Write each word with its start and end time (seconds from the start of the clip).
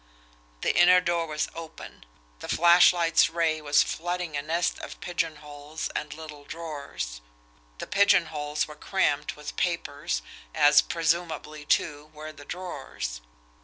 The 0.61 0.75
inner 0.75 0.99
door 0.99 1.27
was 1.27 1.47
open 1.53 2.05
the 2.39 2.47
flashlight's 2.49 3.29
ray 3.29 3.61
was 3.61 3.83
flooding 3.83 4.35
a 4.35 4.41
nest 4.41 4.79
of 4.79 4.99
pigeonholes 4.99 5.89
and 5.95 6.11
little 6.11 6.43
drawers. 6.43 7.21
The 7.77 7.85
pigeonholes 7.85 8.67
were 8.67 8.73
crammed 8.75 9.33
with 9.33 9.57
papers, 9.57 10.23
as, 10.55 10.81
presumably, 10.81 11.65
too, 11.65 12.09
were 12.15 12.31
the 12.31 12.45
drawers. 12.45 13.21